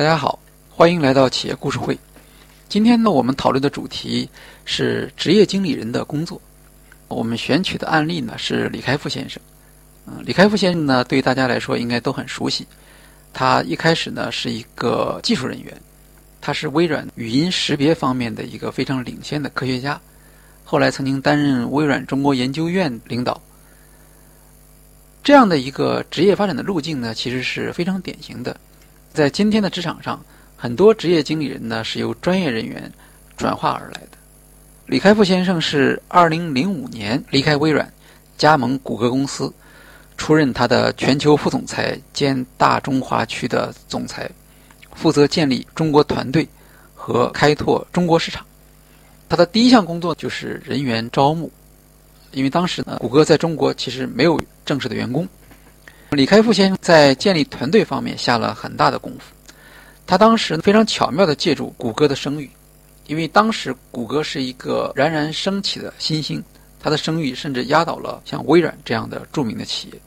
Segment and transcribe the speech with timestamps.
[0.00, 0.38] 大家好，
[0.70, 1.94] 欢迎来到企业故事会。
[2.70, 4.26] 今天呢，我们讨论的主题
[4.64, 6.40] 是职业经理人的工作。
[7.06, 9.38] 我们选取的案例呢是李开复先生。
[10.06, 12.66] 嗯，李开复先生呢，对大家来说应该都很熟悉。
[13.34, 15.78] 他一开始呢是一个技术人员，
[16.40, 20.00] 他是微软语音识别方面的一个非常领先的科学家。
[20.64, 23.38] 后来曾经担任微软中国研究院领导。
[25.22, 28.58] 这样的一个职业发展的路径呢，其实是非常典型的。
[29.12, 30.24] 在今天的职场上，
[30.56, 32.90] 很多职业经理人呢是由专业人员
[33.36, 34.18] 转化而来的。
[34.86, 37.92] 李开复先生是2005年离开微软，
[38.38, 39.52] 加盟谷歌公司，
[40.16, 44.30] 出任他的全球副总裁兼大中华区的总裁，
[44.94, 46.48] 负责建立中国团队
[46.94, 48.46] 和开拓中国市场。
[49.28, 51.50] 他的第一项工作就是人员招募，
[52.30, 55.26] 因为当时呢，谷歌在中国其实没有正式的员工。
[56.10, 59.32] 李开复先生在建立团队方面下了很大的功夫。
[60.08, 62.50] 他当时非常巧妙地借助谷歌的声誉，
[63.06, 66.42] 因为当时谷歌是一个冉冉升起的新星，
[66.80, 70.00] 他的声誉甚至压倒了像微软这样的著名的企业。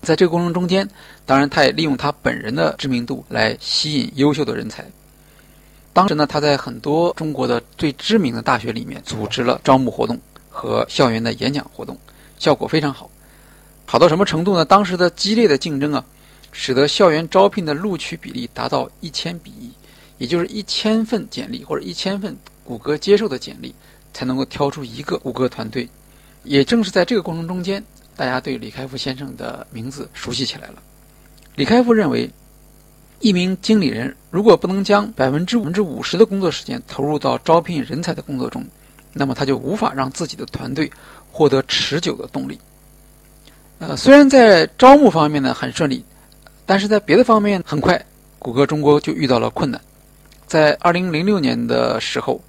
[0.00, 0.88] 在这个过程中间，
[1.24, 4.84] 当然他也利用他本人的知名度来吸引优秀的人才。
[5.92, 10.18] 当时呢，他在很多中国的最知名的大学里面组织了招募活动
[10.50, 11.96] 和校园的演讲活动，
[12.40, 13.08] 效果非常好。
[13.92, 14.64] 好到什么程度呢？
[14.64, 16.02] 当时的激烈的竞争啊，
[16.50, 19.70] 使得校园招聘的录取比例达到一千比一，
[20.16, 22.34] 也就是一千份简历或者一千份
[22.64, 23.74] 谷歌接受的简历，
[24.14, 25.86] 才能够挑出一个谷歌团队。
[26.42, 27.84] 也正是在这个过程中间，
[28.16, 30.82] 大家对李开复先生的名字熟悉起来了。
[31.56, 32.30] 李开复认为，
[33.20, 38.64] 一名经理人如果不能将百分之百分之五十的工作时间投入到招聘人才的工作中，
[39.12, 40.90] 那么他就无法让自己的团队
[41.30, 42.58] 获得持久的动力。
[43.82, 46.04] 呃，虽然在招募方面呢很顺利，
[46.64, 48.00] 但是在别的方面很快，
[48.38, 49.80] 谷歌中国就遇到了困难。
[50.46, 52.40] 在二零零六年的时候，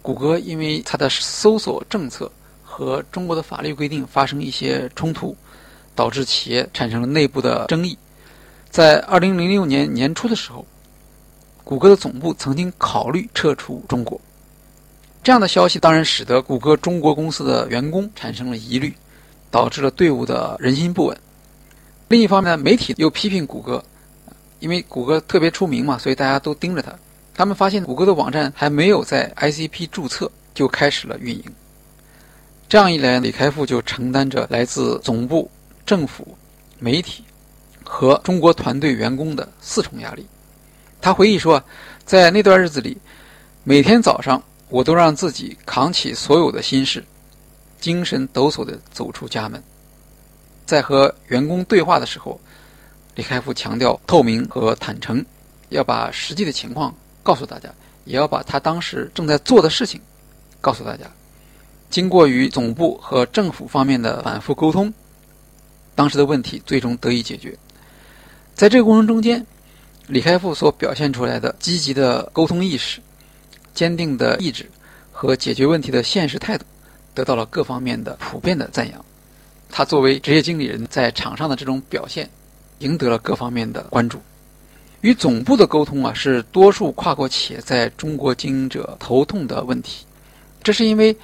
[0.00, 2.32] 谷歌因为它的搜索政策
[2.64, 5.36] 和中国的法律规定发生一些冲突，
[5.94, 7.98] 导致企业产生了内部的争议。
[8.70, 10.64] 在二零零六年年初的时候，
[11.64, 14.18] 谷歌的总部曾经考虑撤出中国。
[15.22, 18.94] 这样的消息当然使得谷歌中国公司的员工产生了疑虑。
[19.52, 21.16] 导致了队伍的人心不稳。
[22.08, 23.84] 另一方面，媒体又批评谷歌，
[24.58, 26.92] 因为谷歌特别出名嘛，所以大家都盯着它。
[27.34, 31.44] 他们发现谷歌的网站还没有在 ICP 注册就开始了运营。
[32.68, 35.50] 这样一来，李开复就承担着来自总部、
[35.86, 36.36] 政府、
[36.78, 37.22] 媒体
[37.84, 40.26] 和中国团队员工的四重压力。
[41.00, 41.62] 他回忆说，
[42.04, 42.96] 在那段日子里，
[43.64, 47.04] 每天早上我都让自己扛起所有的心事。
[47.82, 49.60] 精神抖擞地走出家门，
[50.64, 52.40] 在和员工对话的时候，
[53.16, 55.22] 李开复强调透明和坦诚，
[55.68, 56.94] 要把实际的情况
[57.24, 57.68] 告诉大家，
[58.04, 60.00] 也要把他当时正在做的事情
[60.60, 61.04] 告诉大家。
[61.90, 64.94] 经过与总部和政府方面的反复沟通，
[65.96, 67.58] 当时的问题最终得以解决。
[68.54, 69.44] 在这个过程中间，
[70.06, 73.00] 李开复所表现出来的积极的沟通意识、
[73.74, 74.70] 坚定的意志
[75.10, 76.64] 和解决问题的现实态度。
[77.14, 79.04] 得到了各方面的普遍的赞扬，
[79.70, 82.28] 他作为职业经理人在场上的这种表现，
[82.78, 84.18] 赢得了各方面的关注。
[85.02, 90.06] 与总部的沟通啊，是多数跨国企业在中国经营者头痛的问题。
[90.62, 91.16] 这是因为，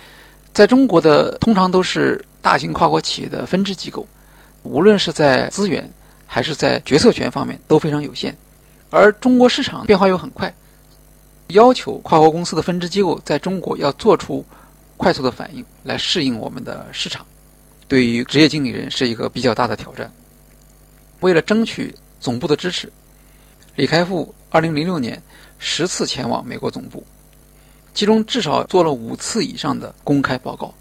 [0.52, 4.06] 在中国的通常都是大型跨国企业的分支机构，
[4.64, 5.88] 无论是在资源
[6.26, 8.36] 还是在决策权方面都非常有限，
[8.90, 10.52] 而中国市场变化又很快，
[11.48, 14.44] 要求跨国公司的分支机构在中国要做出。
[14.98, 17.24] 快速的反应来适应我们的市场，
[17.86, 20.12] 对于职业经理人是一个比较大的挑战。
[21.20, 22.92] 为了争取总部的支持，
[23.76, 25.22] 李开复2006年
[25.58, 27.02] 十次前往美国总部，
[27.94, 30.74] 其中至少做了五次以上的公开报告。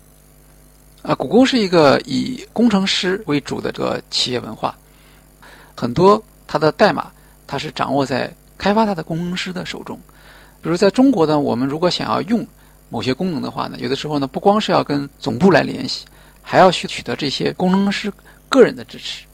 [1.03, 4.75] 啊，谷歌是一个以工程师为主的这个企业文化，
[5.75, 7.12] 很多它的代码
[7.45, 9.97] 它是掌握在开发它的工程师的手中。
[10.62, 12.45] 比如在中国呢，我们如果想要用
[12.89, 16.06] 某些功能的话呢，有的时候呢，不光是要跟总部来联系，
[16.42, 18.12] 还要去取得这些工程师
[18.48, 19.25] 个人的支持。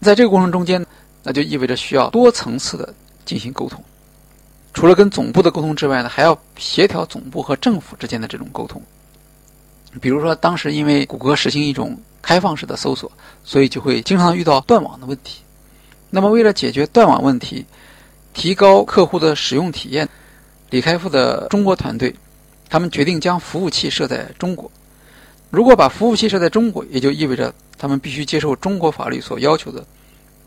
[0.00, 0.84] 在这个过程中间，
[1.22, 3.82] 那就意味着需要多层次的进行沟通。
[4.72, 8.80] 除了跟总部的沟通之外呢，还要协调总部和政府之间的这种沟通。
[10.00, 13.10] 比如说，当时因为谷歌实行一种开放式的搜索，
[13.42, 15.42] 所以就会经常遇到断网的问题。
[16.10, 17.66] 那么，为了解决断网问题，
[18.32, 20.08] 提高客户的使用体验，
[20.70, 22.14] 李开复的中国团队。
[22.68, 24.70] 他们决定将服务器设在中国。
[25.50, 29.86] 如果把服务器设在中国，也就意味着他们必须接受中国法律所要求的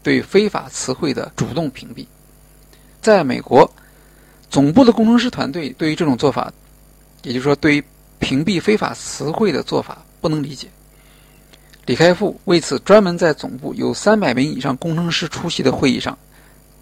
[0.04, 2.06] 对非法词汇的主动屏蔽。
[3.02, 3.68] 在美国，
[4.50, 6.54] 总部的工程师团队对于这种做法，
[7.24, 7.84] 也就是说对于
[8.20, 10.68] 屏蔽非法词汇的做法不能理解。
[11.88, 16.16] 李开复为此专门在总部有三百名以上工程师出席的会议上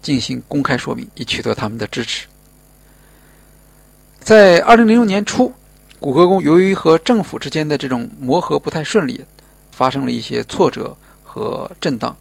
[0.02, 2.26] 进行公开说明，以取得他们的支持。
[4.20, 5.52] 在二零零六年初，
[5.98, 9.20] 谷歌公由于和政府之间的这种磨合不太顺利，
[9.72, 12.16] 发生了一些挫折和震荡，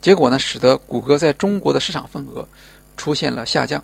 [0.00, 2.46] 结果呢，使得谷歌在中国的市场份额
[2.96, 3.82] 出现了下降。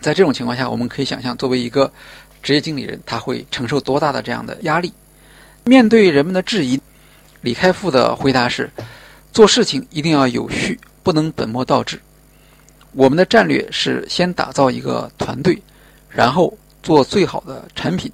[0.00, 1.90] 在这种情况下，我们可以想象，作为一个
[2.42, 4.92] 职业经理人，他会承受多大的这样的压力？
[5.64, 6.80] 面对人们的质疑。
[7.42, 8.70] 李开复的回答是：
[9.32, 12.00] 做事情一定要有序，不能本末倒置。
[12.92, 15.60] 我们的战略是先打造一个团队，
[16.14, 18.10] 然后做最好的产品，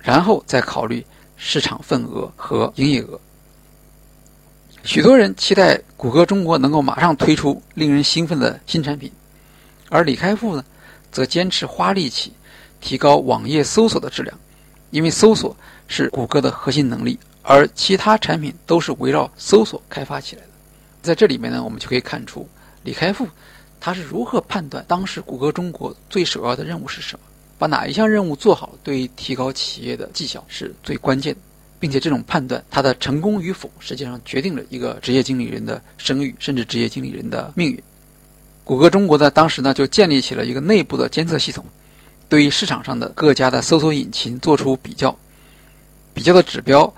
[0.00, 1.04] 然后再考虑
[1.36, 3.20] 市场份额和营业额。
[4.84, 9.10] 许多人期待谷歌中国能够马上推出令人兴奋的新产品，
[9.88, 10.64] 而李开复呢，
[11.10, 12.32] 则坚持花力气
[12.80, 14.38] 提高网页搜索的质量，
[14.90, 15.56] 因为搜索
[15.88, 17.18] 是谷歌的核心能力。
[17.46, 20.48] 而其他产品都是围绕搜索开发起来的，
[21.02, 22.48] 在这里面呢，我们就可以看出
[22.84, 23.26] 李开复
[23.84, 27.26] 他是如何判断当时谷歌中国最首要的任务是什么，
[27.58, 31.40] 把哪一项任务做好，对于提高企业的绩效是最关键的，
[31.78, 37.82] 并且这种判断它的成功与否，实际上决定了一个职业经理人的声誉，甚至职业经理人的命运。
[38.64, 41.62] 谷歌中国呢，当时呢就建立起了一个内部的监测系统，
[42.26, 45.14] 对于市场上的各家的搜索引擎做出比较，
[46.14, 46.90] 比较的指标。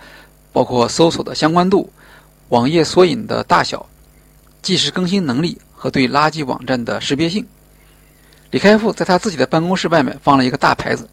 [0.52, 1.92] 包括搜索的相关度、
[2.50, 3.88] 网页索引的大小、
[4.62, 7.46] 即时更新能力和对垃圾网站的识别性。
[8.50, 11.08] 李开复在他自己的办公室外面放了一个大牌子，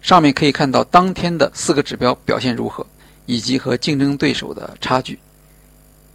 [0.00, 2.84] 上面可以看到当天的四个指标表现如何，
[3.26, 5.18] 以及和竞争对手的差距。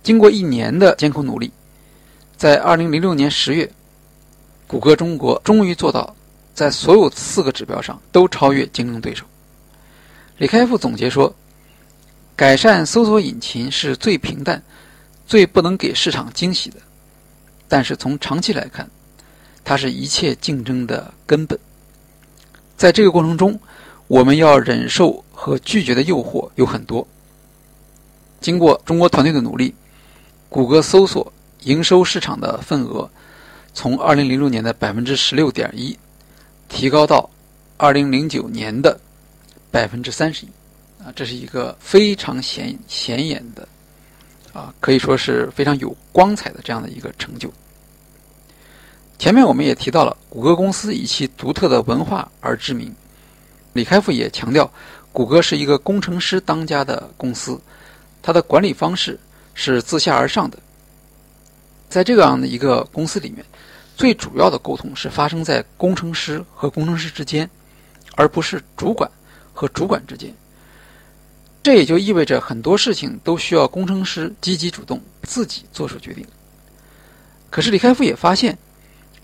[0.02, 1.50] 经过一年的艰苦努力，
[2.36, 3.72] 在2006年10月，
[4.68, 6.14] 谷歌中国终于做到
[6.54, 9.24] 在所有四个指标上都超越竞争对手。
[10.40, 11.34] 李开复总结说。
[12.36, 14.60] 改善搜索引擎是最平淡、
[15.28, 16.78] 最不能给市场惊喜的，
[17.74, 18.88] 但是从长期来看，
[19.64, 21.58] 它是一切竞争的根本。
[22.78, 23.60] 在这个过程中，
[24.06, 27.08] 我们要忍受和拒绝的诱惑有很多。
[28.40, 29.74] 经过中国团队的努力，
[30.50, 33.10] 谷歌搜索营收市场的份额
[33.74, 35.98] 从2006年的百分之十六点一
[36.70, 37.28] 提高到
[37.80, 39.00] 2009年的
[39.72, 40.50] 百分之三十一。
[41.04, 43.68] 啊，这是一个非常显显眼的，
[44.54, 47.52] 啊，可以说是非常有光彩的这样的一个成就。
[49.18, 52.94] 前面我们也提到了，谷歌公司以其独特的文化而知名。
[53.74, 54.72] 李开复也强调，
[55.12, 57.60] 谷歌是一个工程师当家的公司，
[58.22, 59.20] 它的管理方式
[59.56, 60.60] 是自下而上的。
[61.90, 63.44] 在这样的一个公司里面，
[63.96, 67.50] 最主要的沟通是发生在工程师和工程师之间，
[68.16, 69.10] 而不是主管
[69.54, 70.32] 和主管之间。
[71.64, 76.28] 这也就意味着很多事情都需要工程师积极主动，自己做出决定。
[77.50, 78.58] 可是李开复也发现，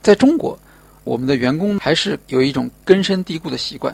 [0.02, 0.58] 在中国，
[1.04, 3.94] 我们的员工还是有一种根深蒂固的习惯，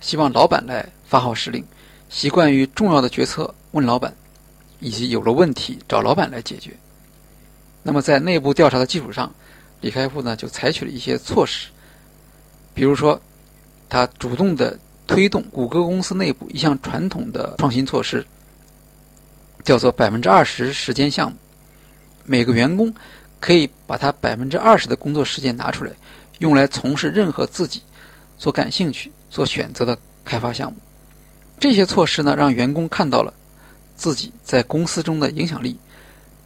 [0.00, 1.64] 希望老板来发号施令，
[2.08, 4.14] 习惯于重要的决策问老板，
[4.78, 6.70] 以及有了问题找老板来解决。
[7.82, 9.34] 那么在内部调查的基础上，
[9.80, 11.70] 李开复呢就采取了一些措施，
[12.72, 13.20] 比如说，
[13.88, 14.78] 他主动的。
[15.10, 18.24] 推动谷歌公司内部一项传统的创新措施，
[19.64, 21.36] 叫做百分之二十时间项目。
[22.24, 22.94] 每个员工
[23.40, 25.90] 可以把他百分之二十的工作时间拿出来，
[26.38, 27.82] 用来从事任何自己
[28.38, 30.78] 所感兴趣、所选择的开发项目。
[31.58, 33.34] 这些措施呢，让员工看到了
[33.96, 35.76] 自己在公司中的影响力，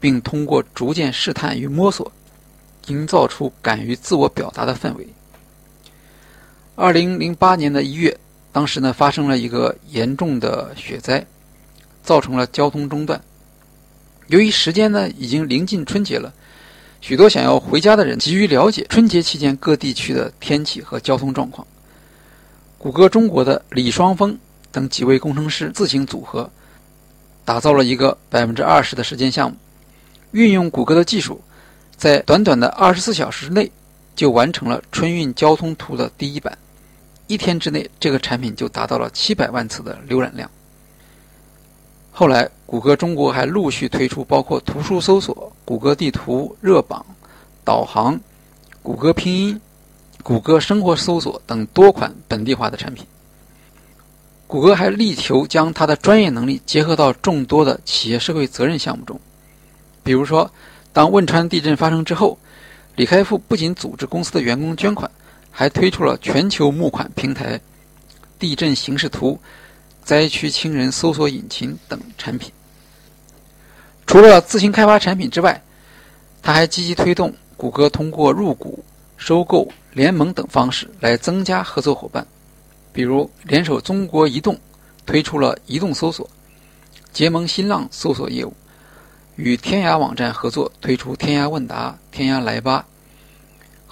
[0.01, 2.11] 并通过逐渐试探与摸索，
[2.87, 5.07] 营造出敢于自我表达的氛围。
[6.75, 8.19] 二零零八年的一月。
[8.55, 11.27] 当时呢，发生了一个严重的雪灾，
[12.05, 13.21] 造成了交通中断。
[14.29, 16.33] 由于时间呢已经临近春节了，
[17.01, 21.67] 许多想要回家的人急于了解春节期间各地区的天气和交通状况。
[22.79, 24.39] 谷歌中国的李双峰
[24.71, 26.49] 等几位工程师自行组合，
[27.45, 29.57] 打造了一个百分之二十的时间项目，
[30.31, 31.43] 运用谷歌的技术，
[31.97, 33.69] 在短短的二十四小时内
[34.15, 36.57] 就完成了春运交通图的第一版。
[37.27, 40.51] 一天之内，这个产品就达到了七百万次的浏览量。
[42.13, 47.05] 后来，谷歌中国还陆续推出包括图书搜索、谷歌地图、热榜、
[47.65, 48.21] 导航、
[48.83, 49.61] 谷歌拼音、
[50.23, 53.05] 谷歌生活搜索等多款本地化的产品。
[54.47, 59.19] 谷歌还力求将它的专业能力结合到众多的企业社会责任项目中。
[60.05, 60.49] 比如说，
[60.93, 62.39] 当汶川地震发生之后，
[62.95, 65.11] 李开复不仅组织公司的员工捐款，
[65.57, 67.61] 还推出了全球募款平台、
[68.41, 69.39] 地震形势图、
[70.03, 72.51] 灾区亲人搜索引擎等产品。
[74.05, 75.63] 除了自行开发产品之外，
[76.43, 78.85] 他还积极推动谷歌通过入股、
[79.17, 82.27] 收购、联盟等方式来增加合作伙伴，
[82.93, 84.59] 比如联手中国移动
[85.07, 86.29] 推出了移动搜索，
[87.13, 88.53] 结盟新浪搜索业务，
[89.37, 92.85] 与天涯网站合作推出天涯问答、天涯来吧，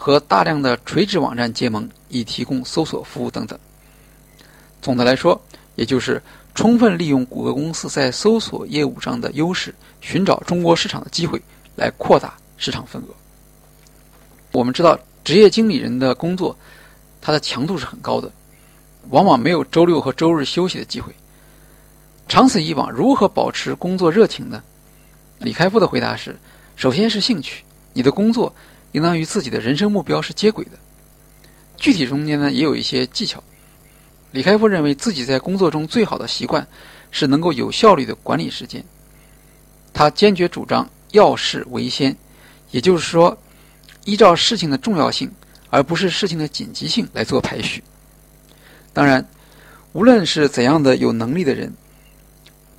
[0.03, 3.57] 和大量的垂直网站结盟，以提供搜索服务等等。
[4.81, 5.41] 总的来说，
[5.77, 6.21] 也就是
[6.57, 11.41] 充分利用谷歌公司在搜索业务上的优势，寻找中国市场的机会，
[11.77, 13.15] 来扩大市场份额。
[14.51, 16.59] 我们知道，职业经理人的工作，
[17.21, 18.29] 它的强度是很高的，
[19.11, 21.15] 往往没有周六和周日休息的机会。
[22.27, 24.65] 长此以往，如何保持工作热情呢？
[25.39, 26.37] 李开复的回答是：
[26.75, 28.53] 首先是兴趣，你的工作
[28.93, 30.73] 应当与自己的人生目标是接轨的。
[31.77, 33.43] 具体中间呢，也有一些技巧。
[34.31, 36.67] 李开复认为自己在工作中最好的习惯
[37.11, 38.83] 是能够有效率的管理时间。
[39.93, 42.17] 他坚决主张要事为先，
[42.71, 43.37] 也就是说，
[44.05, 45.31] 依照事情的重要性，
[45.69, 47.83] 而不是事情的紧急性来做排序。
[48.95, 49.27] 当然，
[49.93, 51.71] 无论是怎样的有能力的人，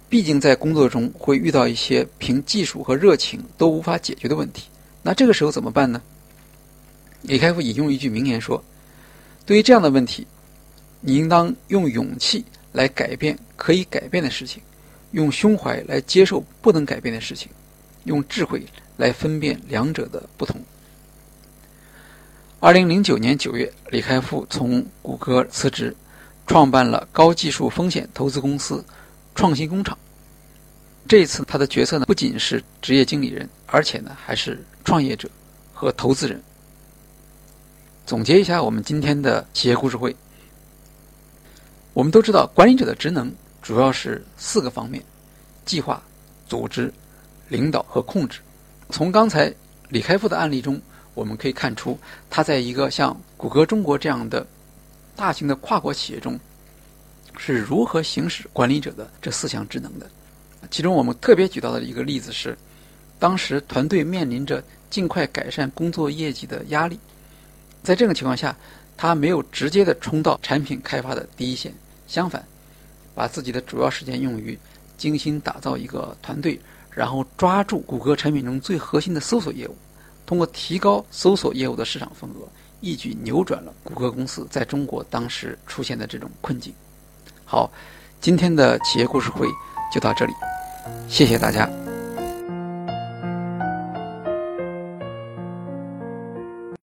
[0.10, 4.64] 毕竟在工作中会遇到一些凭技术和热情都无法解决的问题。
[5.04, 6.02] 那这个时候怎么办呢？
[7.22, 8.64] 李开复引用一句名言说
[9.46, 10.26] ：“对于这样的问题。”
[11.06, 14.64] 你应当用勇气来改变可以改变的事情，
[15.12, 17.52] 用胸怀来接受不能改变的事情，
[18.06, 20.62] 用智慧来分辨两者的不同。
[22.62, 25.94] 二零零九年九月，李开复从谷歌辞职，
[26.48, 28.82] 创办了高技术风险投资公司
[29.36, 29.98] 创新工厂。
[31.08, 35.30] 这一次，他的角色呢不仅是职业经理人，而且呢还是创业者
[35.74, 36.42] 和投资人。
[38.06, 40.16] 总结一下我们今天的企业故事会。
[41.94, 43.32] 我们都知道，管理者的职能
[43.62, 45.04] 主要是四个方面：
[45.66, 46.02] 计划、
[46.48, 46.92] 组织、
[47.50, 48.40] 领导和控制。
[48.90, 49.54] 从刚才
[49.90, 50.82] 李开复的案例中，
[51.14, 54.46] 我们可以看出，他在一个像谷歌中国这样的
[55.16, 56.40] 大型的跨国企业中，
[57.38, 60.10] 是如何行使管理者的这四项职能的。
[60.72, 62.58] 其中，我们特别举到的一个例子是，
[63.20, 67.00] 当时团队面临着尽快改善工作业绩的压力，
[67.84, 68.56] 在这种情况下，
[68.96, 71.74] 他没有直接的冲到产品开发的第一线。
[72.08, 72.44] 相反，
[73.16, 74.58] 把自己的主要时间用于
[74.98, 76.60] 精心打造一个团队，
[76.92, 79.76] 然后抓住谷歌产品中最核心的搜索业务，
[80.26, 82.48] 通过提高搜索业务的市场份额，
[82.82, 86.74] 一举扭转了谷歌公司在中国当时出现的这种困境。
[87.46, 87.72] 好，
[88.22, 89.48] 今天的企业故事会
[89.94, 90.34] 就到这里，
[91.08, 91.83] 谢谢大家。